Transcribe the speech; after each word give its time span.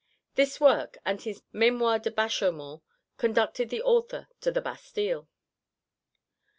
This 0.33 0.59
work 0.59 0.97
and 1.05 1.21
his 1.21 1.43
Mémoires 1.53 2.01
de 2.01 2.09
Bachaumont 2.09 2.81
conducted 3.17 3.69
the 3.69 3.83
author 3.83 4.27
to 4.39 4.51
the 4.51 4.59
Bastille. 4.59 5.27